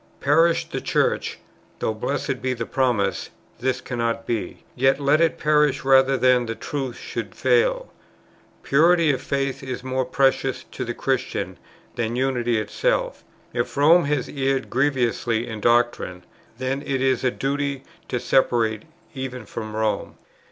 [0.19, 1.37] Perish the Church,
[1.77, 3.29] (though, blessed be the promise!
[3.59, 7.93] this cannot be,) yet let it perish rather than the Truth should fail.
[8.63, 11.59] Purity of faith is more precious to the Christian
[11.97, 13.23] than unity itself.
[13.53, 16.23] If Rome has erred grievously in doctrine,
[16.57, 20.15] then it is a duty to separate even from Rome."